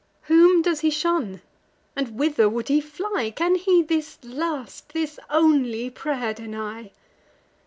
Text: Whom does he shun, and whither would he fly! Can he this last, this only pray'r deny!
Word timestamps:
Whom 0.23 0.63
does 0.63 0.79
he 0.79 0.89
shun, 0.89 1.43
and 1.95 2.17
whither 2.17 2.49
would 2.49 2.69
he 2.69 2.81
fly! 2.81 3.29
Can 3.35 3.53
he 3.53 3.83
this 3.83 4.17
last, 4.23 4.93
this 4.93 5.19
only 5.29 5.91
pray'r 5.91 6.33
deny! 6.33 6.89